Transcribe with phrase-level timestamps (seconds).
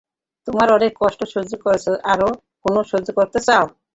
[0.47, 2.29] তোমরা অনেক কষ্ট সহ্য করেছ আরও
[2.61, 3.65] কেন সহ্য করতে চাও?